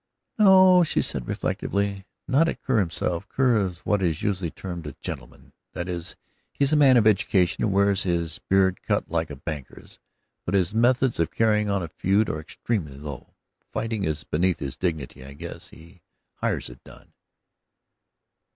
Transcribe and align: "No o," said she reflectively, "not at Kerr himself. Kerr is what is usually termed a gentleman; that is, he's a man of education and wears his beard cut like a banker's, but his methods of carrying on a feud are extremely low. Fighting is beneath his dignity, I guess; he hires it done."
"No 0.39 0.79
o," 0.79 0.83
said 0.83 1.05
she 1.05 1.17
reflectively, 1.29 2.07
"not 2.27 2.49
at 2.49 2.63
Kerr 2.63 2.79
himself. 2.79 3.29
Kerr 3.29 3.67
is 3.67 3.81
what 3.81 4.01
is 4.01 4.23
usually 4.23 4.49
termed 4.49 4.87
a 4.87 4.95
gentleman; 4.99 5.53
that 5.73 5.87
is, 5.87 6.15
he's 6.51 6.73
a 6.73 6.75
man 6.75 6.97
of 6.97 7.05
education 7.05 7.63
and 7.63 7.71
wears 7.71 8.01
his 8.01 8.39
beard 8.49 8.81
cut 8.81 9.11
like 9.11 9.29
a 9.29 9.35
banker's, 9.35 9.99
but 10.43 10.55
his 10.55 10.73
methods 10.73 11.19
of 11.19 11.29
carrying 11.29 11.69
on 11.69 11.83
a 11.83 11.87
feud 11.87 12.29
are 12.29 12.39
extremely 12.39 12.97
low. 12.97 13.35
Fighting 13.69 14.03
is 14.03 14.23
beneath 14.23 14.57
his 14.57 14.75
dignity, 14.75 15.23
I 15.23 15.33
guess; 15.35 15.67
he 15.69 16.01
hires 16.37 16.67
it 16.67 16.83
done." 16.83 17.13